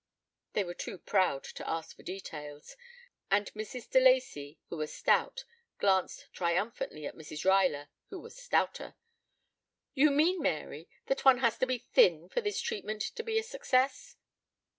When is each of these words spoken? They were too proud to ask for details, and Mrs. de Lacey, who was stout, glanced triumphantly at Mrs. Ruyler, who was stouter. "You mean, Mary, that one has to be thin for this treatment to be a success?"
They 0.53 0.63
were 0.63 0.73
too 0.73 0.97
proud 0.97 1.43
to 1.43 1.69
ask 1.69 1.95
for 1.95 2.01
details, 2.01 2.75
and 3.29 3.53
Mrs. 3.53 3.87
de 3.87 3.99
Lacey, 3.99 4.57
who 4.69 4.77
was 4.77 4.91
stout, 4.91 5.43
glanced 5.77 6.25
triumphantly 6.33 7.05
at 7.05 7.13
Mrs. 7.13 7.45
Ruyler, 7.45 7.87
who 8.09 8.19
was 8.19 8.35
stouter. 8.35 8.95
"You 9.93 10.09
mean, 10.09 10.41
Mary, 10.41 10.89
that 11.05 11.23
one 11.23 11.37
has 11.37 11.55
to 11.59 11.67
be 11.67 11.85
thin 11.93 12.29
for 12.29 12.41
this 12.41 12.59
treatment 12.59 13.03
to 13.03 13.21
be 13.21 13.37
a 13.37 13.43
success?" 13.43 14.15